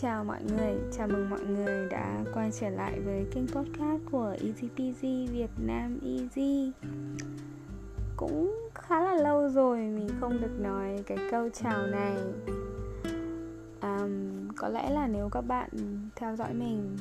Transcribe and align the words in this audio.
chào 0.00 0.24
mọi 0.24 0.40
người, 0.42 0.74
chào 0.92 1.08
mừng 1.08 1.30
mọi 1.30 1.40
người 1.40 1.88
đã 1.90 2.24
quay 2.34 2.50
trở 2.60 2.68
lại 2.68 3.00
với 3.00 3.26
kênh 3.32 3.46
podcast 3.48 4.02
của 4.10 4.36
EasyPG 4.40 5.32
Việt 5.32 5.50
Nam 5.66 5.98
Easy. 6.02 6.72
Cũng 8.16 8.68
khá 8.74 9.00
là 9.00 9.14
lâu 9.14 9.48
rồi 9.48 9.78
mình 9.78 10.08
không 10.20 10.40
được 10.40 10.60
nói 10.60 11.02
cái 11.06 11.18
câu 11.30 11.48
chào 11.48 11.86
này. 11.86 12.16
Um, 13.82 14.48
Có 14.56 14.68
lẽ 14.68 14.90
là 14.90 15.06
nếu 15.06 15.28
các 15.32 15.40
bạn 15.40 15.68
theo 16.16 16.36
dõi 16.36 16.54
mình 16.54 16.96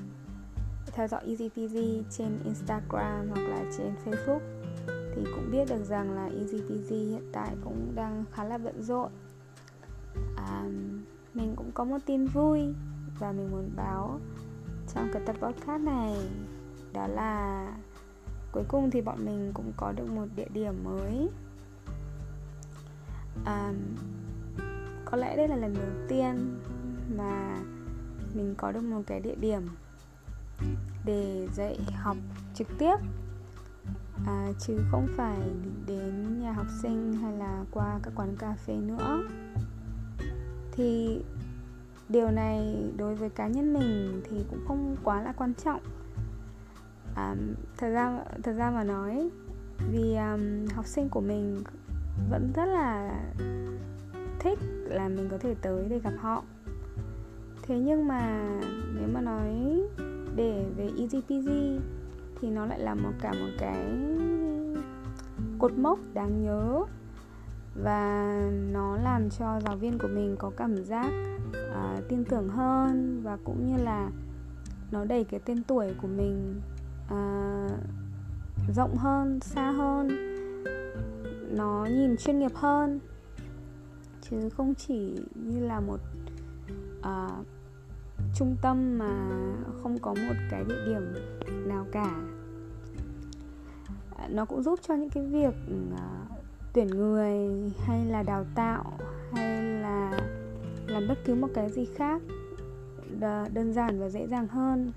Theo 0.86 1.07
dõi 1.07 1.21
EasyPG 1.25 1.77
trên 2.09 2.39
Instagram 2.45 3.29
hoặc 3.29 3.41
là 3.41 3.64
trên 3.77 3.91
Facebook 4.05 4.41
Thì 4.88 5.23
cũng 5.36 5.51
biết 5.51 5.65
được 5.70 5.84
rằng 5.84 6.15
là 6.15 6.25
EasyPG 6.25 6.89
hiện 6.89 7.29
tại 7.34 7.56
cũng 7.64 7.92
đang 7.95 8.23
khá 8.32 8.43
là 8.43 8.57
bận 8.57 8.84
rộn. 8.84 9.11
Um, 10.37 10.96
mình 11.37 11.54
cũng 11.55 11.71
có 11.71 11.83
một 11.83 11.97
tin 12.05 12.25
vui 12.25 12.73
và 13.19 13.32
mình 13.32 13.51
muốn 13.51 13.69
báo 13.75 14.19
trong 14.93 15.09
cái 15.14 15.21
tập 15.25 15.36
podcast 15.41 15.82
này. 15.82 16.15
Đó 16.93 17.07
là 17.07 17.68
cuối 18.51 18.64
cùng 18.68 18.91
thì 18.91 19.01
bọn 19.01 19.25
mình 19.25 19.51
cũng 19.54 19.71
có 19.78 19.92
được 19.92 20.09
một 20.09 20.25
địa 20.36 20.47
điểm 20.54 20.83
mới. 20.83 21.29
À, 23.45 23.73
có 25.05 25.18
lẽ 25.18 25.37
đây 25.37 25.47
là 25.47 25.55
lần 25.55 25.73
đầu 25.73 26.07
tiên 26.07 26.59
mà 27.18 27.57
mình 28.33 28.56
có 28.57 28.71
được 28.71 28.83
một 28.83 29.01
cái 29.07 29.19
địa 29.19 29.36
điểm 29.36 29.61
để 31.06 31.47
dạy 31.54 31.79
học 31.95 32.17
trực 32.53 32.67
tiếp. 32.78 32.95
À, 34.25 34.47
chứ 34.59 34.80
không 34.92 35.08
phải 35.17 35.39
đến 35.88 36.39
nhà 36.39 36.52
học 36.52 36.67
sinh 36.81 37.14
hay 37.14 37.34
là 37.34 37.64
qua 37.72 38.00
các 38.03 38.14
quán 38.16 38.36
cà 38.40 38.56
phê 38.66 38.75
nữa 38.75 39.23
thì 40.78 41.22
điều 42.09 42.31
này 42.31 42.92
đối 42.97 43.16
với 43.16 43.30
cá 43.30 43.47
nhân 43.47 43.73
mình 43.73 44.22
thì 44.30 44.45
cũng 44.50 44.59
không 44.67 44.95
quá 45.03 45.22
là 45.22 45.34
quan 45.38 45.53
trọng. 45.53 45.81
À, 47.16 47.36
thật 47.78 47.89
ra 47.89 48.19
thật 48.44 48.53
ra 48.58 48.72
mà 48.72 48.84
nói 48.84 49.30
vì 49.92 50.16
um, 50.16 50.67
học 50.75 50.86
sinh 50.86 51.09
của 51.09 51.22
mình 51.22 51.64
vẫn 52.30 52.52
rất 52.56 52.66
là 52.66 53.19
thích 54.39 54.59
là 54.86 55.08
mình 55.08 55.28
có 55.31 55.38
thể 55.38 55.56
tới 55.61 55.86
để 55.89 56.00
gặp 56.00 56.14
họ. 56.19 56.44
Thế 57.62 57.80
nhưng 57.80 58.08
mà 58.08 58.50
nếu 58.95 59.08
mà 59.14 59.22
nói 59.22 59.81
để 60.36 60.66
về 60.78 60.89
EasyPG 60.97 61.50
thì 62.41 62.50
nó 62.50 62.66
lại 62.66 62.80
là 62.80 62.95
một 62.95 63.12
cả 63.22 63.34
một 63.34 63.50
cái 63.59 63.86
cột 65.59 65.78
mốc 65.78 66.00
đáng 66.14 66.44
nhớ 66.44 66.84
và 67.83 68.33
nó 68.72 68.97
làm 68.97 69.30
cho 69.30 69.59
giáo 69.59 69.75
viên 69.75 70.00
của 70.00 70.08
mình 70.08 70.36
có 70.39 70.52
cảm 70.58 70.83
giác 70.83 71.11
uh, 71.50 72.08
tin 72.09 72.25
tưởng 72.25 72.50
hơn 72.50 73.22
và 73.23 73.38
cũng 73.44 73.66
như 73.67 73.84
là 73.84 74.09
nó 74.92 75.06
đẩy 75.06 75.23
cái 75.23 75.39
tên 75.45 75.64
tuổi 75.64 75.94
của 76.02 76.08
mình 76.08 76.61
uh, 77.06 77.72
rộng 78.75 78.95
hơn 78.97 79.39
xa 79.39 79.72
hơn. 79.72 80.08
Nó 81.56 81.86
nhìn 81.86 82.17
chuyên 82.17 82.39
nghiệp 82.39 82.52
hơn. 82.56 83.00
Chứ 84.22 84.50
không 84.50 84.75
chỉ 84.75 85.16
như 85.36 85.59
là 85.59 85.80
một 85.80 86.00
uh, 87.00 87.45
trung 88.36 88.56
tâm 88.62 88.97
mà 88.97 89.12
không 89.84 90.00
có 90.00 90.14
một 90.14 90.36
cái 90.52 90.64
địa 90.64 90.86
điểm 90.86 91.14
nào 91.67 91.86
cả. 91.91 92.16
Nó 94.30 94.45
cũng 94.45 94.64
giúp 94.64 94.80
cho 94.81 94.95
những 94.95 95.09
cái 95.09 95.25
việc 95.25 95.53
uh, 95.94 96.27
tuyển 96.73 96.88
người 96.88 97.50
hay 97.86 98.06
là 98.06 98.23
đào 98.23 98.46
tạo 98.56 98.94
hay 99.34 99.64
là 99.64 100.12
làm 100.88 101.08
bất 101.08 101.18
cứ 101.25 101.36
một 101.36 101.47
cái 101.53 101.69
gì 101.69 101.86
khác 101.96 102.22
đơn 103.53 103.74
giản 103.74 104.00
và 104.00 104.09
dễ 104.09 104.28
dàng 104.28 104.47
hơn. 104.47 104.91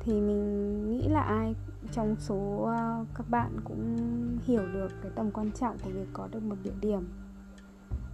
Thì 0.00 0.12
mình 0.12 0.90
nghĩ 0.90 1.08
là 1.08 1.20
ai 1.20 1.54
trong 1.92 2.16
số 2.18 2.62
ờ, 2.62 3.04
các 3.14 3.30
bạn 3.30 3.60
cũng 3.64 3.96
hiểu 4.46 4.62
được 4.72 4.88
cái 5.02 5.12
tầm 5.14 5.30
quan 5.30 5.50
trọng 5.52 5.78
của 5.78 5.90
việc 5.90 6.08
có 6.12 6.28
được 6.32 6.42
một 6.42 6.56
địa 6.64 6.74
điểm. 6.80 7.08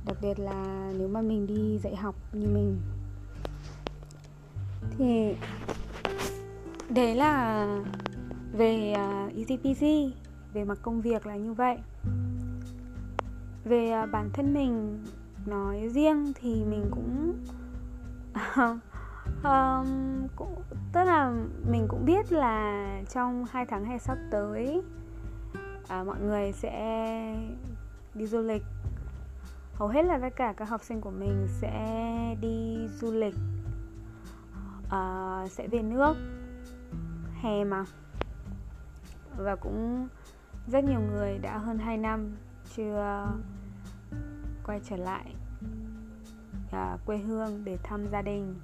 Đặc 0.06 0.16
biệt 0.22 0.38
là 0.38 0.92
nếu 0.98 1.08
mà 1.08 1.22
mình 1.22 1.46
đi 1.46 1.78
dạy 1.78 1.96
học 1.96 2.14
như 2.32 2.46
mình. 2.48 2.80
Thì 4.98 5.36
đấy 6.88 7.14
là 7.16 7.66
về 8.52 8.92
ờ, 8.92 9.26
uh, 9.26 9.32
ECPC 9.36 9.82
về 10.54 10.64
mặt 10.64 10.78
công 10.82 11.00
việc 11.00 11.26
là 11.26 11.36
như 11.36 11.52
vậy. 11.52 11.78
Về 13.64 13.90
à, 13.90 14.06
bản 14.06 14.30
thân 14.32 14.54
mình 14.54 15.04
nói 15.46 15.88
riêng 15.88 16.32
thì 16.34 16.64
mình 16.64 16.86
cũng 16.90 17.34
um, 19.44 20.28
cũng 20.36 20.62
tức 20.92 21.04
là 21.04 21.32
mình 21.70 21.86
cũng 21.88 22.04
biết 22.04 22.32
là 22.32 22.88
trong 23.10 23.44
hai 23.50 23.66
tháng 23.66 23.84
hè 23.84 23.98
sắp 23.98 24.18
tới 24.30 24.82
à, 25.88 26.04
mọi 26.04 26.20
người 26.20 26.52
sẽ 26.52 27.36
đi 28.14 28.26
du 28.26 28.40
lịch. 28.40 28.62
Hầu 29.74 29.88
hết 29.88 30.02
là 30.02 30.18
tất 30.18 30.36
cả 30.36 30.54
các 30.56 30.68
học 30.68 30.82
sinh 30.84 31.00
của 31.00 31.10
mình 31.10 31.46
sẽ 31.48 32.36
đi 32.40 32.88
du 33.00 33.12
lịch 33.12 33.34
à, 34.90 35.46
sẽ 35.50 35.68
về 35.68 35.82
nước 35.82 36.14
hè 37.42 37.64
mà. 37.64 37.84
Và 39.36 39.56
cũng 39.56 40.08
rất 40.66 40.84
nhiều 40.84 41.00
người 41.00 41.38
đã 41.38 41.58
hơn 41.58 41.78
2 41.78 41.96
năm 41.96 42.36
chưa 42.76 43.26
quay 44.66 44.80
trở 44.84 44.96
lại 44.96 45.34
à, 46.70 46.96
quê 47.06 47.18
hương 47.18 47.64
để 47.64 47.78
thăm 47.82 48.06
gia 48.12 48.22
đình. 48.22 48.54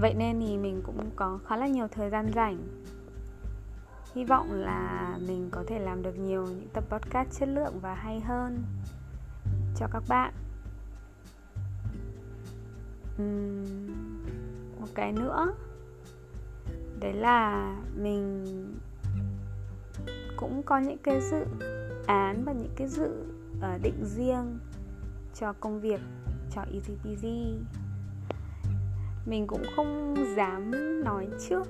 Vậy 0.00 0.14
nên 0.14 0.40
thì 0.40 0.56
mình 0.56 0.82
cũng 0.86 1.10
có 1.16 1.38
khá 1.46 1.56
là 1.56 1.66
nhiều 1.66 1.88
thời 1.88 2.10
gian 2.10 2.32
rảnh. 2.34 2.58
Hy 4.14 4.24
vọng 4.24 4.52
là 4.52 5.16
mình 5.26 5.48
có 5.50 5.64
thể 5.66 5.78
làm 5.78 6.02
được 6.02 6.18
nhiều 6.18 6.46
những 6.46 6.68
tập 6.72 6.84
podcast 6.88 7.40
chất 7.40 7.48
lượng 7.48 7.78
và 7.80 7.94
hay 7.94 8.20
hơn 8.20 8.62
cho 9.76 9.86
các 9.92 10.02
bạn. 10.08 10.32
Uhm, 13.22 13.92
một 14.80 14.88
cái 14.94 15.12
nữa 15.12 15.54
đấy 17.00 17.12
là 17.12 17.72
mình 17.96 18.44
cũng 20.36 20.62
có 20.62 20.78
những 20.78 20.98
cái 20.98 21.20
dự 21.20 21.44
án 22.06 22.44
và 22.44 22.52
những 22.52 22.72
cái 22.76 22.88
dự 22.88 23.10
uh, 23.58 23.82
định 23.82 24.04
riêng 24.04 24.58
cho 25.34 25.52
công 25.52 25.80
việc 25.80 26.00
cho 26.54 26.62
easy 26.72 26.94
peasy 27.04 27.56
mình 29.26 29.46
cũng 29.46 29.62
không 29.76 30.14
dám 30.36 30.70
nói 31.04 31.28
trước 31.48 31.68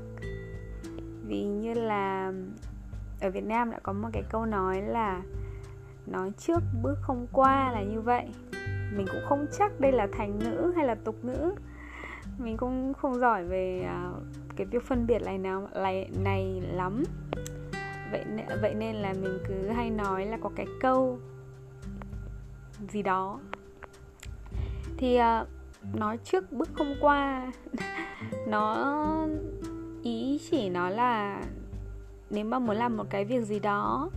vì 1.27 1.45
như 1.45 1.75
là 1.75 2.33
ở 3.21 3.31
Việt 3.31 3.45
Nam 3.45 3.71
đã 3.71 3.79
có 3.83 3.93
một 3.93 4.09
cái 4.13 4.23
câu 4.31 4.47
nói 4.47 4.83
là 4.83 5.23
nói 6.07 6.33
trước 6.39 6.59
bước 6.83 6.99
không 7.01 7.27
qua 7.33 7.73
là 7.73 7.83
như 7.83 8.01
vậy. 8.01 8.27
Mình 8.97 9.07
cũng 9.13 9.21
không 9.29 9.47
chắc 9.59 9.81
đây 9.81 9.93
là 9.93 10.09
thành 10.13 10.39
ngữ 10.39 10.73
hay 10.77 10.87
là 10.87 10.95
tục 10.95 11.25
ngữ. 11.25 11.55
Mình 12.39 12.57
cũng 12.57 12.95
không 12.95 13.15
giỏi 13.15 13.45
về 13.45 13.89
uh, 14.11 14.23
cái 14.57 14.67
việc 14.67 14.83
phân 14.87 15.07
biệt 15.07 15.23
này 15.23 15.39
nào 15.39 15.69
này 15.75 16.11
này 16.25 16.63
lắm 16.73 17.05
vậy 18.15 18.59
vậy 18.61 18.75
nên 18.75 18.97
là 18.97 19.13
mình 19.13 19.39
cứ 19.49 19.69
hay 19.69 19.91
nói 19.91 20.27
là 20.27 20.37
có 20.43 20.51
cái 20.57 20.67
câu 20.81 21.19
gì 22.89 23.03
đó. 23.03 23.41
Thì 24.97 25.17
ờ, 25.17 25.41
uh, 25.41 25.95
nói 25.95 26.19
trước 26.25 26.53
bước 26.53 26.69
không 26.75 26.95
qua 27.01 27.53
nó 28.49 29.27
ý 30.03 30.41
chỉ 30.51 30.69
nói 30.69 30.93
là 30.93 31.43
nếu 32.31 32.45
mà 32.45 32.59
muốn 32.59 32.77
làm 32.77 32.97
một 32.97 33.05
cái 33.11 33.25
việc 33.25 33.45
gì 33.45 33.59
đó 33.59 34.11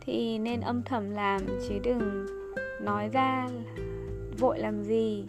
thì 0.00 0.38
nên 0.38 0.60
âm 0.60 0.82
thầm 0.82 1.10
làm 1.10 1.40
chứ 1.68 1.74
đừng 1.82 2.26
nói 2.80 3.08
ra 3.12 3.48
vội 4.38 4.58
làm 4.58 4.82
gì. 4.82 5.24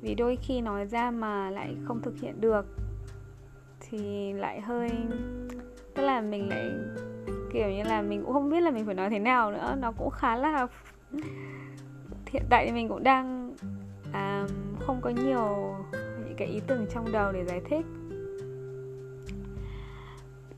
Vì 0.00 0.14
đôi 0.14 0.36
khi 0.36 0.60
nói 0.60 0.86
ra 0.86 1.10
mà 1.10 1.50
lại 1.50 1.76
không 1.84 2.02
thực 2.02 2.14
hiện 2.20 2.40
được 2.40 2.66
thì 3.80 4.32
lại 4.32 4.60
hơi 4.60 4.90
tức 5.94 6.04
là 6.04 6.20
mình 6.20 6.48
lại 6.48 6.70
kiểu 7.58 7.70
như 7.70 7.82
là 7.82 8.02
mình 8.02 8.22
cũng 8.24 8.32
không 8.32 8.50
biết 8.50 8.60
là 8.60 8.70
mình 8.70 8.86
phải 8.86 8.94
nói 8.94 9.10
thế 9.10 9.18
nào 9.18 9.52
nữa. 9.52 9.76
Nó 9.80 9.92
cũng 9.92 10.10
khá 10.10 10.36
là 10.36 10.66
hiện 12.26 12.42
tại 12.50 12.66
thì 12.66 12.72
mình 12.72 12.88
cũng 12.88 13.02
đang 13.02 13.54
à, 14.12 14.46
không 14.80 15.00
có 15.00 15.10
nhiều 15.10 15.74
những 16.24 16.34
cái 16.36 16.48
ý 16.48 16.60
tưởng 16.66 16.86
trong 16.94 17.12
đầu 17.12 17.32
để 17.32 17.44
giải 17.44 17.60
thích. 17.70 17.86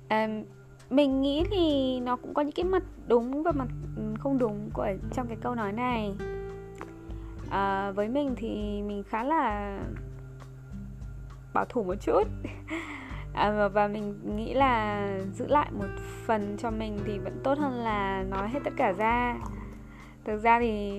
À, 0.08 0.29
mình 0.91 1.20
nghĩ 1.20 1.44
thì 1.50 2.00
nó 2.00 2.17
cũng 2.17 2.35
có 2.35 2.43
những 2.43 2.52
cái 2.52 2.64
mặt 2.64 2.82
đúng 3.08 3.43
và 3.43 3.52
mặt 3.52 3.69
không 4.19 4.38
đúng 4.38 4.70
của 4.75 4.87
trong 5.12 5.26
cái 5.26 5.37
câu 5.41 5.55
nói 5.55 5.73
này. 5.73 6.14
À, 7.50 7.91
với 7.91 8.08
mình 8.08 8.35
thì 8.37 8.82
mình 8.82 9.02
khá 9.08 9.25
là 9.25 9.79
bảo 11.55 11.64
thủ 11.69 11.82
một 11.82 11.94
chút. 12.00 12.23
à, 13.41 13.69
và 13.69 13.89
mình 13.89 14.37
nghĩ 14.37 14.55
là 14.55 15.07
giữ 15.33 15.47
lại 15.47 15.71
một 15.73 15.89
phần 16.27 16.57
cho 16.59 16.71
mình 16.71 16.99
thì 17.07 17.19
vẫn 17.19 17.41
tốt 17.45 17.59
hơn 17.59 17.73
là 17.73 18.23
nói 18.23 18.49
hết 18.49 18.61
tất 18.65 18.73
cả 18.77 18.93
ra. 18.93 19.37
Thực 20.25 20.39
ra 20.43 20.61
thì 20.61 20.93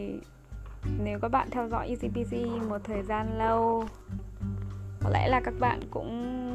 nếu 1.03 1.19
các 1.19 1.31
bạn 1.31 1.47
theo 1.51 1.67
dõi 1.67 1.87
ECPC 1.87 2.33
một 2.69 2.77
thời 2.83 3.03
gian 3.03 3.37
lâu 3.37 3.85
có 5.03 5.09
lẽ 5.09 5.27
là 5.27 5.41
các 5.43 5.53
bạn 5.59 5.79
cũng 5.91 6.53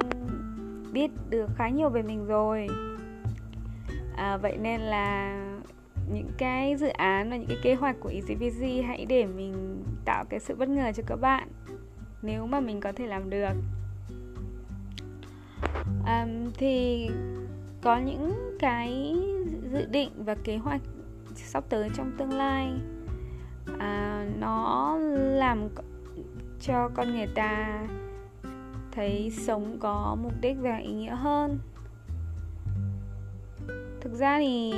biết 0.92 1.10
được 1.30 1.50
khá 1.56 1.68
nhiều 1.68 1.88
về 1.88 2.02
mình 2.02 2.26
rồi. 2.26 2.66
À, 4.16 4.36
vậy 4.36 4.56
nên 4.60 4.80
là 4.80 5.36
những 6.12 6.30
cái 6.38 6.76
dự 6.76 6.88
án 6.88 7.30
và 7.30 7.36
những 7.36 7.48
cái 7.48 7.58
kế 7.62 7.74
hoạch 7.74 7.96
của 8.00 8.08
ECPC 8.08 8.86
hãy 8.86 9.06
để 9.08 9.26
mình 9.26 9.84
tạo 10.04 10.24
cái 10.24 10.40
sự 10.40 10.54
bất 10.54 10.68
ngờ 10.68 10.92
cho 10.92 11.02
các 11.06 11.16
bạn 11.16 11.48
nếu 12.22 12.46
mà 12.46 12.60
mình 12.60 12.80
có 12.80 12.92
thể 12.92 13.06
làm 13.06 13.30
được 13.30 13.52
um, 16.06 16.52
thì 16.58 17.08
có 17.82 17.98
những 17.98 18.56
cái 18.58 19.16
dự 19.72 19.86
định 19.86 20.10
và 20.16 20.34
kế 20.44 20.56
hoạch 20.56 20.80
sắp 21.34 21.64
tới 21.68 21.90
trong 21.94 22.12
tương 22.18 22.32
lai. 22.32 22.72
À, 23.78 24.26
nó 24.38 24.96
làm 25.14 25.68
cho 26.60 26.90
con 26.94 27.12
người 27.16 27.28
ta 27.34 27.86
thấy 28.92 29.32
sống 29.36 29.76
có 29.80 30.16
mục 30.22 30.32
đích 30.40 30.56
và 30.60 30.76
ý 30.76 30.92
nghĩa 30.92 31.14
hơn. 31.14 31.58
Thực 34.00 34.12
ra 34.12 34.38
thì 34.38 34.72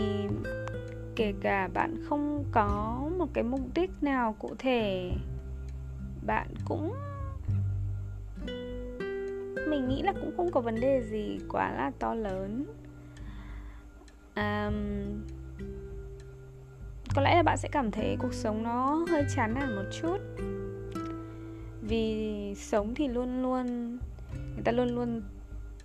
kể 1.17 1.35
cả 1.41 1.69
bạn 1.75 2.05
không 2.09 2.45
có 2.53 3.01
một 3.19 3.29
cái 3.35 3.45
mục 3.45 3.61
đích 3.75 3.91
nào 4.01 4.35
cụ 4.39 4.55
thể 4.59 5.13
bạn 6.27 6.49
cũng 6.65 6.93
mình 9.71 9.89
nghĩ 9.89 10.03
là 10.03 10.13
cũng 10.13 10.37
không 10.37 10.51
có 10.51 10.61
vấn 10.61 10.81
đề 10.81 11.03
gì 11.03 11.39
quá 11.49 11.73
là 11.73 11.91
to 11.99 12.15
lớn. 12.15 12.65
Um, 14.37 14.75
có 17.15 17.23
lẽ 17.23 17.35
là 17.35 17.43
bạn 17.43 17.57
sẽ 17.57 17.69
cảm 17.73 17.91
thấy 17.91 18.17
cuộc 18.19 18.35
sống 18.35 18.63
nó 18.63 19.05
hơi 19.11 19.25
chán 19.37 19.55
nản 19.55 19.77
một 19.77 19.85
chút. 20.03 20.19
Vì 21.83 22.55
sống 22.57 22.95
thì 22.95 23.09
luôn 23.09 23.43
luôn 23.43 23.99
người 24.31 24.63
ta 24.65 24.73
luôn 24.73 24.89
luôn 24.89 25.23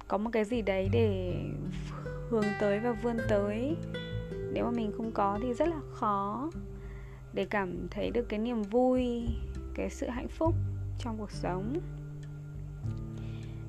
có 0.07 0.17
một 0.17 0.29
cái 0.33 0.45
gì 0.45 0.61
đấy 0.61 0.89
để 0.91 1.35
hướng 2.29 2.45
tới 2.59 2.79
và 2.79 2.91
vươn 2.91 3.17
tới. 3.29 3.75
Nếu 4.53 4.65
mà 4.65 4.71
mình 4.71 4.91
không 4.97 5.11
có 5.11 5.39
thì 5.41 5.53
rất 5.53 5.67
là 5.67 5.79
khó 5.93 6.49
để 7.33 7.45
cảm 7.45 7.87
thấy 7.91 8.11
được 8.11 8.29
cái 8.29 8.39
niềm 8.39 8.61
vui 8.61 9.25
cái 9.75 9.89
sự 9.89 10.07
hạnh 10.07 10.27
phúc 10.27 10.55
trong 10.99 11.17
cuộc 11.17 11.31
sống 11.31 11.79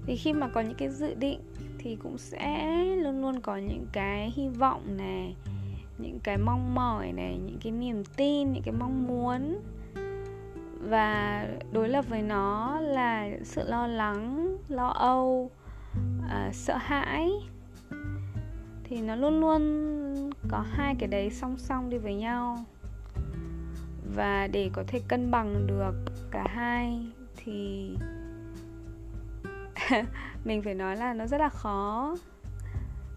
thì 0.07 0.17
khi 0.17 0.33
mà 0.33 0.49
có 0.49 0.61
những 0.61 0.75
cái 0.79 0.89
dự 0.89 1.15
định 1.15 1.41
thì 1.79 1.97
cũng 1.97 2.19
sẽ 2.19 2.85
luôn 2.97 3.23
luôn 3.23 3.41
có 3.41 3.57
những 3.57 3.87
cái 3.93 4.33
hy 4.37 4.49
vọng 4.49 4.97
này 4.97 5.37
những 5.99 6.19
cái 6.23 6.39
mong 6.39 6.75
mỏi 6.75 7.13
này 7.13 7.39
những 7.47 7.59
cái 7.63 7.73
niềm 7.73 8.05
tin 8.17 8.53
những 8.53 8.63
cái 8.63 8.75
mong 8.79 9.07
muốn. 9.07 9.61
Và 10.81 11.47
đối 11.73 11.89
lập 11.89 12.05
với 12.09 12.23
nó 12.23 12.81
là 12.81 13.31
sự 13.43 13.63
lo 13.69 13.87
lắng 13.87 14.57
lo 14.69 14.89
âu 14.89 15.51
uh, 16.19 16.55
sợ 16.55 16.77
hãi. 16.77 17.31
Thì 18.85 19.01
nó 19.01 19.17
luôn 19.17 19.41
luôn 19.41 20.31
có 20.49 20.65
hai 20.71 20.95
cái 20.99 21.09
đấy 21.09 21.31
song 21.31 21.59
song 21.59 21.91
đi 21.91 21.99
với 21.99 22.15
nhau. 22.15 22.65
Và 24.15 24.47
để 24.47 24.71
có 24.73 24.85
thể 24.87 25.01
cân 25.09 25.31
bằng 25.31 25.67
được 25.67 25.95
cả 26.31 26.47
hai 26.49 27.07
thì 27.37 27.91
mình 30.45 30.63
phải 30.63 30.75
nói 30.75 30.97
là 30.97 31.15
nó 31.15 31.27
rất 31.27 31.39
là 31.39 31.49
khó. 31.49 32.15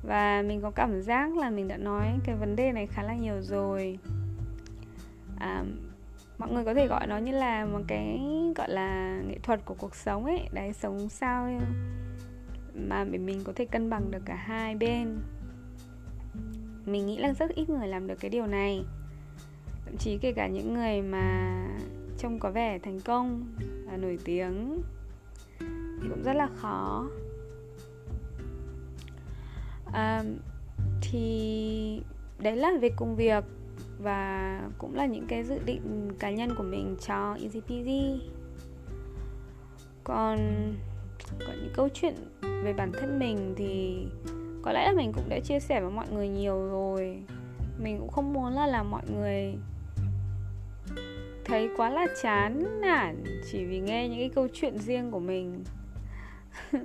Và 0.04 0.42
mình 0.42 0.62
có 0.62 0.72
cảm 0.72 1.02
giác 1.02 1.38
là 1.38 1.50
mình 1.50 1.68
đã 1.68 1.78
nói 1.78 2.20
cái 2.26 2.36
vấn 2.36 2.56
đề 2.56 2.72
này 2.72 2.88
khá 2.88 3.04
là 3.04 3.16
nhiều 3.16 3.42
rồi. 3.42 4.00
À, 5.40 5.64
mọi 6.38 6.52
người 6.52 6.66
có 6.66 6.74
thể 6.74 6.88
gọi 6.88 7.08
nó 7.08 7.18
như 7.18 7.32
là 7.32 7.66
một 7.66 7.82
cái 7.88 8.22
gọi 8.56 8.70
là 8.70 9.22
nghệ 9.28 9.40
thuật 9.44 9.66
của 9.66 9.76
cuộc 9.78 9.96
sống 9.96 10.26
ấy. 10.26 10.50
Đấy 10.54 10.74
sống 10.74 11.10
sao 11.10 11.60
mà 12.76 13.04
để 13.12 13.18
mình 13.18 13.42
có 13.44 13.54
thể 13.56 13.66
cân 13.66 13.90
bằng 13.90 14.12
được 14.12 14.22
cả 14.26 14.36
hai 14.36 14.76
bên. 14.76 15.18
Mình 16.86 17.06
nghĩ 17.06 17.18
là 17.18 17.34
rất 17.34 17.50
ít 17.56 17.70
người 17.70 17.88
làm 17.88 18.08
được 18.08 18.20
cái 18.20 18.30
điều 18.30 18.48
này. 18.48 18.84
Thậm 19.86 19.98
chí 19.98 20.18
kể 20.22 20.34
cả 20.34 20.48
những 20.48 20.74
người 20.74 21.02
mà 21.02 21.54
trông 22.18 22.40
có 22.40 22.52
vẻ 22.52 22.80
thành 22.80 23.00
công 23.02 23.46
và 23.86 23.98
nổi 23.98 24.18
tiếng 24.26 24.82
thì 26.02 26.10
cũng 26.10 26.24
rất 26.24 26.34
là 26.34 26.50
khó. 26.56 27.10
À, 29.94 30.24
thì 31.02 32.02
đấy 32.40 32.56
là 32.56 32.72
về 32.82 32.90
công 32.96 33.16
việc 33.16 33.44
và 34.00 34.62
cũng 34.78 34.96
là 34.96 35.06
những 35.06 35.28
cái 35.28 35.44
dự 35.44 35.60
định 35.66 36.12
cá 36.20 36.32
nhân 36.32 36.56
của 36.58 36.64
mình 36.64 36.96
cho 37.08 37.38
Easy 37.42 37.62
Peasy. 37.62 38.22
Còn 40.04 40.38
có 41.40 41.54
những 41.54 41.74
câu 41.76 41.90
chuyện 41.94 42.16
về 42.64 42.74
bản 42.74 42.92
thân 42.92 43.20
mình 43.20 43.54
thì 43.58 44.06
có 44.62 44.72
lẽ 44.72 44.86
là 44.86 44.94
mình 44.98 45.12
cũng 45.14 45.30
đã 45.30 45.40
chia 45.40 45.60
sẻ 45.60 45.82
với 45.82 45.92
mọi 45.92 46.06
người 46.12 46.28
nhiều 46.28 46.56
rồi. 46.56 47.24
Mình 47.80 48.00
cũng 48.00 48.12
không 48.12 48.34
muốn 48.34 48.54
là 48.54 48.68
làm 48.68 48.92
mọi 48.92 49.04
người 49.16 49.56
thấy 51.46 51.70
quá 51.78 51.90
là 51.90 52.08
chán 52.22 52.82
nản 52.82 53.24
chỉ 53.52 53.66
vì 53.66 53.80
nghe 53.80 54.10
những 54.10 54.20
cái 54.20 54.30
câu 54.30 54.48
chuyện 54.54 54.78
riêng 54.78 55.12
của 55.12 55.20
mình. 55.20 55.64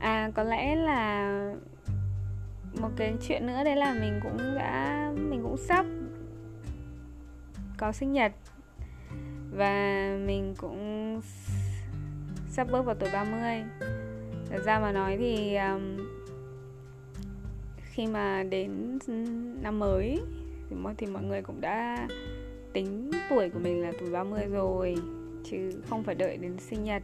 à 0.00 0.30
có 0.34 0.42
lẽ 0.42 0.76
là 0.76 1.30
một 2.80 2.90
cái 2.96 3.14
chuyện 3.28 3.46
nữa 3.46 3.64
đấy 3.64 3.76
là 3.76 3.94
mình 3.94 4.20
cũng 4.22 4.54
đã 4.54 5.12
mình 5.16 5.42
cũng 5.42 5.56
sắp 5.56 5.86
có 7.76 7.92
sinh 7.92 8.12
nhật. 8.12 8.32
Và 9.50 10.16
mình 10.26 10.54
cũng 10.58 11.20
sắp 12.48 12.66
bước 12.70 12.82
vào 12.82 12.94
tuổi 12.94 13.10
30 13.12 13.64
Thật 14.50 14.62
ra 14.64 14.78
mà 14.78 14.92
nói 14.92 15.16
thì 15.18 15.56
um, 15.56 15.96
khi 17.82 18.06
mà 18.06 18.42
đến 18.42 18.98
năm 19.62 19.78
mới 19.78 20.20
thì 20.70 20.76
mọi, 20.76 20.94
thì 20.98 21.06
mọi 21.06 21.22
người 21.22 21.42
cũng 21.42 21.60
đã 21.60 22.08
tính 22.72 23.10
tuổi 23.30 23.50
của 23.50 23.58
mình 23.58 23.82
là 23.82 23.92
tuổi 24.00 24.10
30 24.10 24.46
rồi 24.46 24.96
chứ 25.50 25.70
không 25.90 26.02
phải 26.02 26.14
đợi 26.14 26.36
đến 26.36 26.58
sinh 26.58 26.84
nhật. 26.84 27.02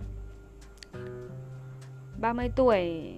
30 2.23 2.51
tuổi. 2.57 3.15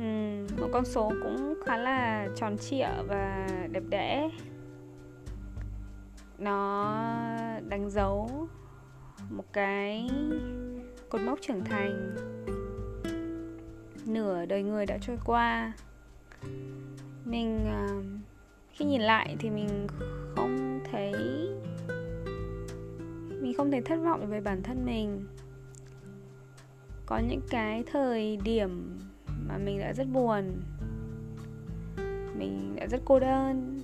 Uhm, 0.00 0.46
một 0.60 0.68
con 0.72 0.84
số 0.84 1.12
cũng 1.22 1.54
khá 1.66 1.76
là 1.76 2.28
tròn 2.36 2.56
trịa 2.58 2.88
và 3.08 3.48
đẹp 3.70 3.82
đẽ. 3.88 4.30
Nó 6.38 6.94
đánh 7.68 7.90
dấu 7.90 8.48
một 9.30 9.44
cái 9.52 10.10
cột 11.08 11.20
mốc 11.20 11.38
trưởng 11.42 11.64
thành. 11.64 12.16
Nửa 14.06 14.46
đời 14.46 14.62
người 14.62 14.86
đã 14.86 14.98
trôi 15.00 15.16
qua. 15.24 15.72
Mình 17.24 17.68
uh, 17.68 18.04
khi 18.72 18.84
nhìn 18.84 19.00
lại 19.00 19.36
thì 19.38 19.50
mình 19.50 19.86
không 20.36 20.80
thấy 20.92 21.12
mình 23.40 23.54
không 23.56 23.70
thấy 23.70 23.80
thất 23.80 23.96
vọng 23.96 24.26
về 24.30 24.40
bản 24.40 24.62
thân 24.62 24.84
mình 24.86 25.26
có 27.08 27.18
những 27.18 27.40
cái 27.50 27.84
thời 27.92 28.36
điểm 28.36 28.98
mà 29.48 29.58
mình 29.58 29.80
đã 29.80 29.92
rất 29.92 30.06
buồn 30.12 30.60
mình 32.38 32.76
đã 32.76 32.86
rất 32.86 33.00
cô 33.04 33.20
đơn 33.20 33.80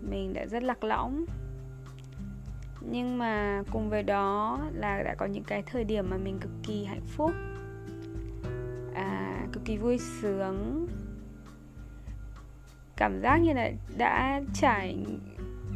mình 0.00 0.32
đã 0.34 0.46
rất 0.46 0.62
lạc 0.62 0.84
lõng. 0.84 1.24
Nhưng 2.80 3.18
mà 3.18 3.62
cùng 3.72 3.90
với 3.90 4.02
đó 4.02 4.60
là 4.72 5.02
đã 5.02 5.14
có 5.14 5.26
những 5.26 5.44
cái 5.44 5.62
thời 5.62 5.84
điểm 5.84 6.10
mà 6.10 6.16
mình 6.16 6.38
cực 6.38 6.52
kỳ 6.62 6.84
hạnh 6.84 7.06
phúc 7.06 7.30
à, 8.94 9.40
cực 9.52 9.64
kỳ 9.64 9.76
vui 9.76 9.98
sướng. 9.98 10.86
Cảm 12.96 13.20
giác 13.22 13.36
như 13.36 13.52
là 13.52 13.70
đã 13.98 14.42
trải 14.54 14.96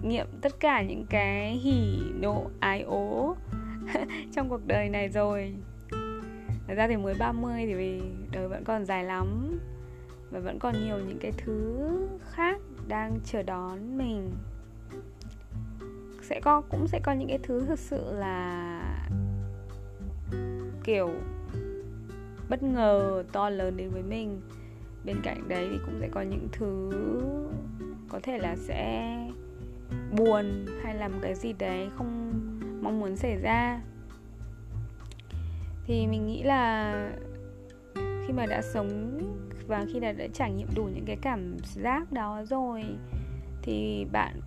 nghiệm 0.03 0.27
tất 0.41 0.61
cả 0.61 0.83
những 0.83 1.07
cái 1.11 1.53
hỉ 1.53 1.99
nộ 2.21 2.51
ái 2.61 2.83
ố 2.83 3.37
trong 4.33 4.49
cuộc 4.49 4.67
đời 4.67 4.89
này 4.89 5.09
rồi. 5.09 5.55
Thật 6.71 6.77
ra 6.77 6.89
thì 6.89 6.97
mới 6.97 7.15
30 7.19 7.67
thì 7.67 7.75
vì 7.75 8.03
đời 8.33 8.49
vẫn 8.49 8.65
còn 8.65 8.85
dài 8.85 9.05
lắm 9.05 9.59
Và 10.31 10.41
vẫn 10.41 10.59
còn 10.59 10.85
nhiều 10.85 10.99
những 10.99 11.19
cái 11.21 11.33
thứ 11.37 11.79
khác 12.31 12.61
đang 12.89 13.19
chờ 13.25 13.43
đón 13.43 13.99
mình. 13.99 14.31
Sẽ 16.23 16.41
có, 16.41 16.61
cũng 16.61 16.87
sẽ 16.87 17.01
có 17.03 17.13
những 17.13 17.29
cái 17.29 17.39
thứ 17.43 17.65
thực 17.67 17.79
sự 17.79 18.13
là 18.13 18.83
kiểu 20.85 21.11
bất 22.49 22.63
ngờ 22.63 23.25
to 23.33 23.51
lớn 23.51 23.77
đến 23.77 23.91
với 23.91 24.03
mình. 24.03 24.41
Bên 25.05 25.17
cạnh 25.23 25.49
đấy 25.49 25.69
thì 25.71 25.79
cũng 25.87 25.99
sẽ 26.01 26.09
có 26.13 26.23
những 26.23 26.49
thứ 26.53 26.91
có 28.09 28.21
thể 28.23 28.39
là 28.39 28.57
sẽ 28.57 29.17
buồn 30.17 30.67
hay 30.83 30.95
làm 30.95 31.13
cái 31.23 31.35
gì 31.35 31.53
đấy 31.53 31.89
không 31.97 32.33
mong 32.83 33.01
muốn 33.01 33.17
xảy 33.17 33.37
ra 33.37 33.81
thì 35.91 36.07
mình 36.07 36.27
nghĩ 36.27 36.43
là 36.43 36.95
khi 38.27 38.33
mà 38.33 38.47
đã 38.47 38.63
sống 38.63 39.21
và 39.67 39.85
khi 39.93 40.01
đã, 40.01 40.13
đã 40.13 40.27
trải 40.35 40.53
nghiệm 40.53 40.69
đủ 40.75 40.85
những 40.85 41.05
cái 41.07 41.17
cảm 41.23 41.57
giác 41.63 42.13
đó 42.13 42.43
rồi 42.45 42.85
thì 43.63 44.07
bạn 44.13 44.41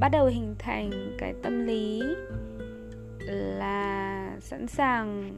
bắt 0.00 0.08
đầu 0.12 0.26
hình 0.26 0.54
thành 0.58 0.90
cái 1.18 1.34
tâm 1.42 1.66
lý 1.66 2.02
là 3.26 4.36
sẵn 4.40 4.66
sàng 4.66 5.36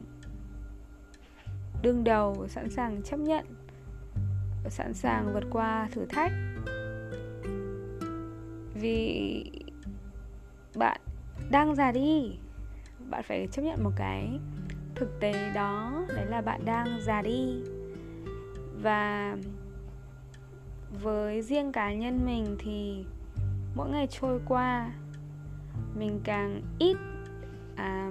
đương 1.82 2.04
đầu 2.04 2.46
sẵn 2.48 2.70
sàng 2.70 3.02
chấp 3.02 3.20
nhận 3.20 3.46
sẵn 4.68 4.94
sàng 4.94 5.30
vượt 5.34 5.44
qua 5.50 5.88
thử 5.92 6.06
thách. 6.06 6.32
Vì 8.74 9.44
bạn 10.76 11.00
đang 11.50 11.74
già 11.74 11.92
đi 11.92 12.38
bạn 13.10 13.22
phải 13.22 13.48
chấp 13.52 13.62
nhận 13.62 13.84
một 13.84 13.92
cái 13.96 14.38
thực 14.94 15.20
tế 15.20 15.52
đó 15.54 16.04
đấy 16.16 16.26
là 16.26 16.40
bạn 16.40 16.60
đang 16.64 17.00
già 17.00 17.22
đi. 17.22 17.62
Và 18.82 19.36
với 21.02 21.42
riêng 21.42 21.72
cá 21.72 21.92
nhân 21.92 22.26
mình 22.26 22.56
thì 22.58 23.04
mỗi 23.74 23.90
ngày 23.90 24.06
trôi 24.06 24.40
qua 24.48 24.90
mình 25.94 26.20
càng 26.24 26.62
ít 26.78 26.96
à, 27.76 28.10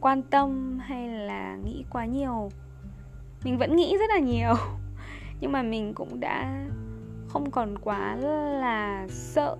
quan 0.00 0.22
tâm 0.22 0.78
hay 0.78 1.08
là 1.08 1.56
nghĩ 1.56 1.84
quá 1.90 2.04
nhiều. 2.04 2.50
Mình 3.44 3.58
vẫn 3.58 3.76
nghĩ 3.76 3.96
rất 3.98 4.10
là 4.10 4.18
nhiều 4.18 4.54
nhưng 5.40 5.52
mà 5.52 5.62
mình 5.62 5.94
cũng 5.94 6.20
đã 6.20 6.66
không 7.28 7.50
còn 7.50 7.78
quá 7.78 8.16
là 8.60 9.06
sợ 9.08 9.56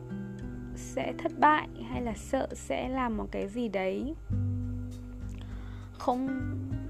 sẽ 0.75 1.13
thất 1.19 1.33
bại 1.39 1.69
hay 1.91 2.03
là 2.03 2.13
sợ 2.17 2.49
sẽ 2.53 2.89
làm 2.89 3.17
một 3.17 3.27
cái 3.31 3.49
gì 3.49 3.69
đấy 3.69 4.15
không 6.01 6.29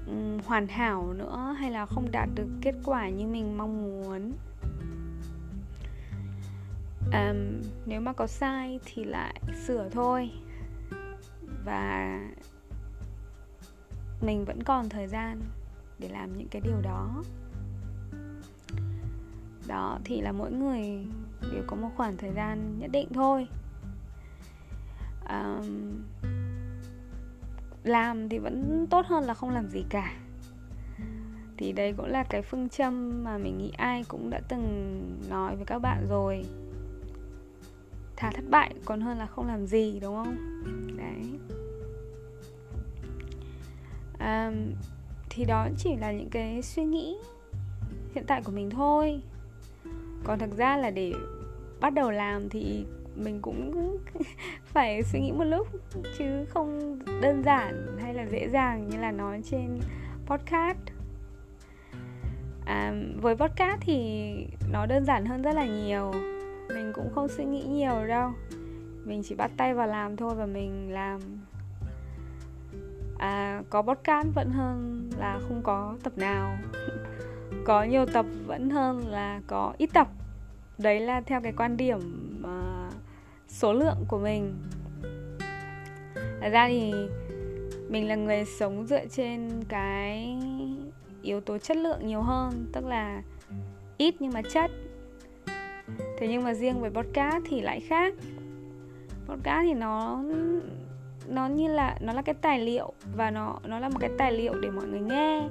ừ, 0.07 0.37
hoàn 0.45 0.67
hảo 0.67 1.13
nữa 1.13 1.55
hay 1.59 1.71
là 1.71 1.85
không 1.85 2.11
đạt 2.11 2.29
được 2.35 2.47
kết 2.61 2.75
quả 2.85 3.09
như 3.09 3.27
mình 3.27 3.57
mong 3.57 3.83
muốn? 3.83 4.31
Um, 7.13 7.61
nếu 7.85 8.01
mà 8.01 8.13
có 8.13 8.27
sai 8.27 8.79
thì 8.85 9.03
lại 9.03 9.41
sửa 9.65 9.89
thôi. 9.89 10.31
Và 11.65 12.19
mình 14.21 14.45
vẫn 14.45 14.63
còn 14.63 14.89
thời 14.89 15.07
gian 15.07 15.41
để 15.99 16.09
làm 16.09 16.37
những 16.37 16.47
cái 16.51 16.61
điều 16.65 16.81
đó. 16.81 17.23
Đó 19.67 19.99
thì 20.03 20.21
là 20.21 20.31
mỗi 20.31 20.51
người 20.51 21.05
đều 21.51 21.63
có 21.67 21.75
một 21.75 21.89
khoảng 21.95 22.17
thời 22.17 22.31
gian 22.31 22.79
nhất 22.79 22.91
định 22.91 23.07
thôi. 23.13 23.47
Um, 25.29 26.01
làm 27.83 28.29
thì 28.29 28.37
vẫn 28.39 28.87
tốt 28.89 29.05
hơn 29.05 29.23
là 29.23 29.33
không 29.33 29.49
làm 29.49 29.67
gì 29.67 29.83
cả. 29.89 30.13
Thì 31.57 31.71
đấy 31.71 31.93
cũng 31.97 32.05
là 32.05 32.23
cái 32.23 32.41
phương 32.41 32.69
châm 32.69 33.23
mà 33.23 33.37
mình 33.37 33.57
nghĩ 33.57 33.71
ai 33.77 34.03
cũng 34.07 34.29
đã 34.29 34.41
từng 34.47 35.01
nói 35.29 35.55
với 35.55 35.65
các 35.65 35.79
bạn 35.79 36.07
rồi. 36.09 36.45
Thà 38.15 38.31
thất 38.31 38.43
bại 38.49 38.73
còn 38.85 39.01
hơn 39.01 39.17
là 39.17 39.25
không 39.25 39.47
làm 39.47 39.65
gì 39.67 39.99
đúng 39.99 40.15
không? 40.15 40.35
Đấy. 40.97 41.39
À, 44.19 44.51
thì 45.29 45.45
đó 45.45 45.67
chỉ 45.77 45.95
là 45.95 46.11
những 46.11 46.29
cái 46.29 46.61
suy 46.61 46.83
nghĩ 46.83 47.17
hiện 48.15 48.23
tại 48.27 48.41
của 48.43 48.51
mình 48.51 48.69
thôi. 48.69 49.21
Còn 50.23 50.39
thực 50.39 50.57
ra 50.57 50.77
là 50.77 50.89
để 50.89 51.13
bắt 51.79 51.93
đầu 51.93 52.11
làm 52.11 52.49
thì 52.49 52.85
mình 53.15 53.39
cũng 53.41 53.97
phải 54.73 55.03
suy 55.03 55.19
nghĩ 55.19 55.31
một 55.31 55.43
lúc 55.43 55.67
chứ 56.17 56.45
không 56.49 56.99
đơn 57.21 57.43
giản 57.43 57.97
hay 58.01 58.13
là 58.13 58.25
dễ 58.25 58.49
dàng 58.49 58.89
như 58.89 58.97
là 58.97 59.11
nói 59.11 59.41
trên 59.45 59.79
podcast. 60.25 60.77
À, 62.65 62.93
với 63.21 63.35
podcast 63.35 63.81
thì 63.81 64.31
nó 64.71 64.85
đơn 64.85 65.05
giản 65.05 65.25
hơn 65.25 65.41
rất 65.41 65.55
là 65.55 65.65
nhiều. 65.65 66.11
Mình 66.67 66.91
cũng 66.95 67.09
không 67.15 67.27
suy 67.27 67.45
nghĩ 67.45 67.63
nhiều 67.63 68.07
đâu. 68.07 68.31
Mình 69.05 69.21
chỉ 69.23 69.35
bắt 69.35 69.51
tay 69.57 69.73
vào 69.73 69.87
làm 69.87 70.15
thôi 70.15 70.35
và 70.35 70.45
mình 70.45 70.93
làm. 70.93 71.19
À, 73.17 73.61
có 73.69 73.81
podcast 73.81 74.27
vẫn 74.35 74.49
hơn 74.49 75.09
là 75.17 75.39
không 75.47 75.61
có 75.63 75.95
tập 76.03 76.13
nào. 76.17 76.57
Có 77.65 77.83
nhiều 77.83 78.05
tập 78.05 78.25
vẫn 78.45 78.69
hơn 78.69 79.07
là 79.07 79.41
có 79.47 79.73
ít 79.77 79.89
tập. 79.93 80.07
Đấy 80.77 80.99
là 80.99 81.21
theo 81.21 81.41
cái 81.41 81.53
quan 81.57 81.77
điểm 81.77 81.99
số 83.51 83.73
lượng 83.73 84.05
của 84.07 84.17
mình. 84.17 84.53
Thật 86.41 86.49
ra 86.51 86.67
thì 86.67 86.93
mình 87.89 88.07
là 88.07 88.15
người 88.15 88.45
sống 88.45 88.87
dựa 88.87 89.05
trên 89.05 89.49
cái 89.69 90.37
yếu 91.21 91.41
tố 91.41 91.57
chất 91.57 91.77
lượng 91.77 92.07
nhiều 92.07 92.21
hơn, 92.21 92.65
tức 92.73 92.85
là 92.85 93.23
ít 93.97 94.15
nhưng 94.19 94.33
mà 94.33 94.41
chất. 94.53 94.71
Thế 96.17 96.27
nhưng 96.27 96.43
mà 96.43 96.53
riêng 96.53 96.81
với 96.81 96.89
podcast 96.89 97.45
thì 97.49 97.61
lại 97.61 97.79
khác. 97.79 98.13
Podcast 99.27 99.63
thì 99.63 99.73
nó 99.73 100.23
nó 101.27 101.47
như 101.47 101.67
là, 101.67 101.97
nó 102.01 102.13
là 102.13 102.21
cái 102.21 102.35
tài 102.35 102.59
liệu 102.59 102.93
và 103.15 103.31
nó 103.31 103.59
nó 103.63 103.79
là 103.79 103.89
một 103.89 103.97
cái 103.99 104.09
tài 104.17 104.31
liệu 104.31 104.53
để 104.61 104.69
mọi 104.69 104.87
người 104.87 105.01
nghe. 105.01 105.47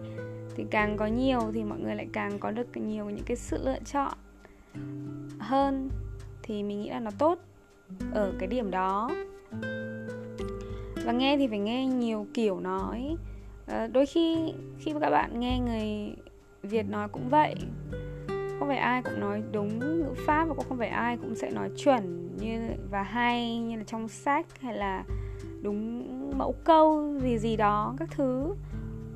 Thì 0.56 0.64
càng 0.70 0.96
có 0.96 1.06
nhiều 1.06 1.40
thì 1.54 1.64
mọi 1.64 1.78
người 1.78 1.94
lại 1.94 2.06
càng 2.12 2.38
có 2.38 2.50
được 2.50 2.76
nhiều 2.76 3.10
những 3.10 3.24
cái 3.26 3.36
sự 3.36 3.64
lựa 3.64 3.78
chọn 3.84 4.12
hơn. 5.38 5.90
Thì 6.42 6.62
mình 6.62 6.82
nghĩ 6.82 6.90
là 6.90 7.00
nó 7.00 7.10
tốt 7.18 7.38
ở 8.12 8.32
cái 8.38 8.48
điểm 8.48 8.70
đó. 8.70 9.10
Và 11.04 11.12
nghe 11.12 11.36
thì 11.36 11.48
phải 11.48 11.58
nghe 11.58 11.86
nhiều 11.86 12.26
kiểu 12.34 12.60
nói. 12.60 13.16
À, 13.66 13.86
đôi 13.86 14.06
khi 14.06 14.52
khi 14.78 14.92
các 15.00 15.10
bạn 15.10 15.40
nghe 15.40 15.58
người 15.58 16.16
việt 16.62 16.88
nói 16.88 17.08
cũng 17.08 17.28
vậy. 17.28 17.54
Không 18.58 18.68
phải 18.68 18.76
ai 18.76 19.02
cũng 19.02 19.20
nói 19.20 19.42
đúng 19.52 19.78
ngữ 19.78 20.14
pháp 20.26 20.44
và 20.48 20.54
cũng 20.54 20.64
không 20.68 20.78
phải 20.78 20.88
ai 20.88 21.16
cũng 21.16 21.34
sẽ 21.34 21.50
nói 21.50 21.70
chuẩn 21.76 22.36
như 22.36 22.60
và 22.90 23.02
hay 23.02 23.58
như 23.58 23.76
là 23.76 23.84
trong 23.86 24.08
sách 24.08 24.46
hay 24.60 24.74
là 24.74 25.04
đúng 25.62 26.08
mẫu 26.38 26.54
câu 26.64 27.18
gì 27.18 27.38
gì 27.38 27.56
đó 27.56 27.94
các 27.98 28.08
thứ. 28.10 28.54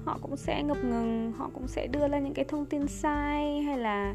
Họ 0.05 0.19
cũng 0.23 0.37
sẽ 0.37 0.63
ngập 0.63 0.77
ngừng 0.85 1.33
họ 1.33 1.51
cũng 1.55 1.69
sẽ 1.69 1.87
đưa 1.87 2.09
ra 2.09 2.19
những 2.19 2.35
cái 2.35 2.45
thông 2.45 2.67
tin 2.67 2.87
sai 2.87 3.63
hay 3.63 3.79
là 3.79 4.15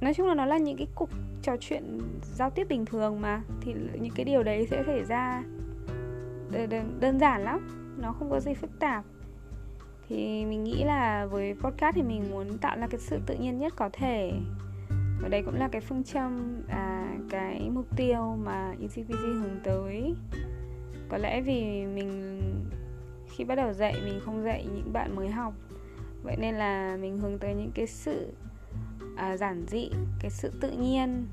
nói 0.00 0.14
chung 0.14 0.28
là 0.28 0.34
nó 0.34 0.44
là 0.44 0.58
những 0.58 0.76
cái 0.76 0.86
cuộc 0.94 1.10
trò 1.42 1.56
chuyện 1.60 2.00
giao 2.34 2.50
tiếp 2.50 2.66
bình 2.68 2.84
thường 2.84 3.20
mà 3.20 3.42
thì 3.60 3.74
những 4.00 4.12
cái 4.14 4.24
điều 4.24 4.42
đấy 4.42 4.66
sẽ 4.70 4.82
xảy 4.86 5.04
ra. 5.04 5.42
Đơn 7.00 7.18
giản 7.20 7.44
lắm 7.44 7.68
nó 8.02 8.12
không 8.12 8.30
có 8.30 8.40
gì 8.40 8.54
phức 8.54 8.78
tạp. 8.78 9.04
Thì 10.08 10.44
mình 10.44 10.64
nghĩ 10.64 10.84
là 10.84 11.26
với 11.26 11.54
podcast 11.54 11.96
thì 11.96 12.02
mình 12.02 12.30
muốn 12.30 12.58
tạo 12.58 12.78
ra 12.78 12.86
cái 12.86 13.00
sự 13.00 13.18
tự 13.26 13.34
nhiên 13.34 13.58
nhất 13.58 13.72
có 13.76 13.90
thể. 13.92 14.32
Và 15.22 15.28
đây 15.28 15.42
cũng 15.42 15.54
là 15.54 15.68
cái 15.68 15.80
phương 15.80 16.04
châm 16.04 16.62
à, 16.68 17.16
cái 17.30 17.70
mục 17.70 17.96
tiêu 17.96 18.36
mà 18.44 18.74
ECPG 18.80 19.22
hướng 19.22 19.60
tới. 19.64 20.14
Có 21.08 21.18
lẽ 21.18 21.40
vì 21.40 21.86
mình 21.86 22.40
khi 23.28 23.44
bắt 23.44 23.54
đầu 23.54 23.72
dạy 23.72 23.94
mình 24.04 24.20
không 24.24 24.42
dạy 24.44 24.66
những 24.74 24.92
bạn 24.92 25.16
mới 25.16 25.28
học. 25.28 25.54
Vậy 26.22 26.36
nên 26.38 26.54
là 26.54 26.96
mình 27.00 27.18
hướng 27.18 27.38
tới 27.38 27.54
những 27.54 27.70
cái 27.74 27.86
sự 27.86 28.32
à, 29.20 29.36
giản 29.36 29.64
dị 29.66 29.90
cái 30.20 30.30
sự 30.30 30.52
tự 30.60 30.70
nhiên 30.70 31.26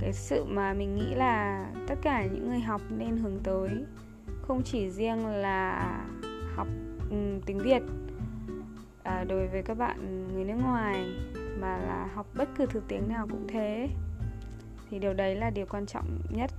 cái 0.00 0.12
sự 0.12 0.44
mà 0.44 0.72
mình 0.72 0.96
nghĩ 0.96 1.14
là 1.14 1.66
tất 1.88 1.94
cả 2.02 2.26
những 2.26 2.48
người 2.48 2.60
học 2.60 2.80
nên 2.90 3.16
hướng 3.16 3.38
tới 3.42 3.84
không 4.42 4.62
chỉ 4.64 4.90
riêng 4.90 5.26
là 5.26 5.82
học 6.54 6.68
um, 7.10 7.40
tiếng 7.46 7.58
việt 7.58 7.82
à, 9.02 9.24
đối 9.28 9.48
với 9.48 9.62
các 9.62 9.78
bạn 9.78 10.28
người 10.34 10.44
nước 10.44 10.54
ngoài 10.62 11.12
mà 11.60 11.78
là 11.78 12.08
học 12.14 12.26
bất 12.34 12.48
cứ 12.58 12.66
thứ 12.66 12.80
tiếng 12.88 13.08
nào 13.08 13.26
cũng 13.30 13.46
thế. 13.48 13.88
Thì 14.90 14.98
điều 14.98 15.14
đấy 15.14 15.34
là 15.34 15.50
điều 15.50 15.66
quan 15.66 15.86
trọng 15.86 16.18
nhất 16.30 16.50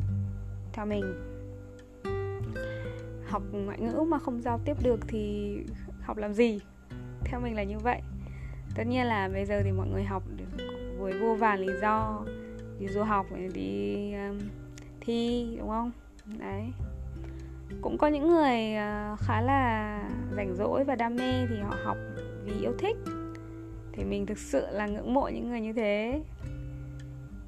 theo 0.73 0.85
mình. 0.85 1.03
Học 3.27 3.43
ngoại 3.51 3.79
ngữ 3.79 4.01
mà 4.07 4.19
không 4.19 4.41
giao 4.41 4.59
tiếp 4.65 4.77
được 4.83 4.99
thì 5.07 5.55
học 6.01 6.17
làm 6.17 6.33
gì? 6.33 6.59
Theo 7.23 7.39
mình 7.39 7.55
là 7.55 7.63
như 7.63 7.77
vậy 7.79 8.01
tất 8.79 8.87
nhiên 8.87 9.05
là 9.05 9.29
bây 9.33 9.45
giờ 9.45 9.61
thì 9.63 9.71
mọi 9.71 9.87
người 9.87 10.03
học 10.03 10.23
với 10.97 11.13
vô 11.19 11.35
vàn 11.35 11.59
lý 11.59 11.73
do. 11.81 12.25
Đi 12.79 12.87
du 12.87 13.03
học 13.03 13.25
đi 13.53 14.13
um, 14.13 14.39
thi 15.01 15.55
đúng 15.59 15.69
không? 15.69 15.91
Đấy. 16.37 16.63
Cũng 17.81 17.97
có 17.97 18.07
những 18.07 18.27
người 18.27 18.75
uh, 18.75 19.19
khá 19.19 19.41
là 19.41 20.01
rảnh 20.35 20.55
rỗi 20.55 20.83
và 20.83 20.95
đam 20.95 21.15
mê 21.15 21.45
thì 21.49 21.59
họ 21.59 21.75
học 21.83 21.97
vì 22.45 22.53
yêu 22.61 22.73
thích. 22.79 22.97
Thì 23.93 24.03
mình 24.03 24.25
thực 24.25 24.37
sự 24.37 24.65
là 24.71 24.87
ngưỡng 24.87 25.13
mộ 25.13 25.27
những 25.27 25.49
người 25.49 25.61
như 25.61 25.73
thế. 25.73 26.21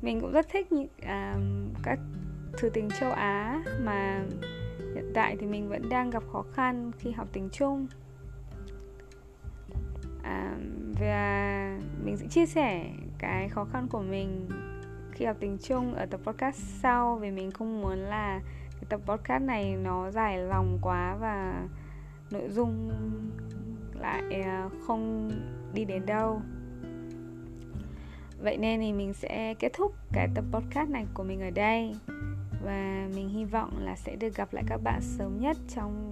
Mình 0.02 0.22
cũng 0.22 0.32
rất 0.32 0.50
thích 0.50 0.72
những 0.72 0.88
uh, 0.98 1.42
các 1.84 2.00
thứ 2.58 2.70
tiếng 2.70 2.90
châu 3.00 3.12
á 3.12 3.64
mà 3.84 4.24
hiện 4.96 5.12
tại 5.14 5.36
thì 5.40 5.48
mình 5.48 5.70
vẫn 5.70 5.90
đang 5.90 6.10
gặp 6.10 6.24
khó 6.32 6.44
khăn 6.54 6.92
khi 7.00 7.12
học 7.12 7.28
tiếng 7.34 7.50
trung. 7.50 7.88
Uh, 10.20 10.91
và 11.02 11.78
mình 12.04 12.18
sẽ 12.18 12.28
chia 12.28 12.46
sẻ 12.46 12.86
cái 13.18 13.50
khó 13.50 13.66
khăn 13.66 13.88
của 13.88 14.02
mình 14.02 14.50
khi 15.12 15.26
học 15.26 15.38
tiếng 15.40 15.58
Trung 15.58 15.94
ở 15.94 16.06
tập 16.06 16.20
podcast 16.24 16.58
sau, 16.58 17.16
vì 17.16 17.32
mình 17.32 17.52
không 17.52 17.82
muốn 17.82 17.98
là 17.98 18.40
cái 18.72 18.84
tập 18.90 19.02
podcast 19.06 19.44
này 19.44 19.76
nó 19.76 20.12
dài 20.12 20.38
lòng 20.38 20.80
quá 20.82 21.16
và 21.20 21.68
nội 22.32 22.50
dung 22.50 22.92
lại 24.00 24.42
ờ, 24.44 24.70
không 24.88 25.32
đi 25.74 25.86
đến 25.86 26.06
đâu. 26.06 26.42
Vậy 28.40 28.58
nên 28.58 28.80
thì 28.80 28.94
mình 28.94 29.14
sẽ 29.14 29.54
kết 29.60 29.72
thúc 29.74 29.96
cái 30.14 30.28
tập 30.36 30.44
podcast 30.52 30.90
này 30.90 31.06
của 31.14 31.24
mình 31.24 31.42
ở 31.42 31.50
đây. 31.50 31.96
Và 32.64 33.08
mình 33.16 33.30
hy 33.30 33.46
vọng 33.46 33.72
là 33.80 33.96
sẽ 33.96 34.16
được 34.16 34.36
gặp 34.36 34.54
lại 34.54 34.64
các 34.68 34.78
bạn 34.84 35.02
sớm 35.02 35.40
nhất 35.42 35.58
trong 35.76 36.12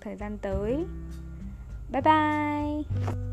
thời 0.00 0.16
gian 0.16 0.38
tới. 0.38 0.84
Bye 1.92 2.02
bye! 2.02 3.29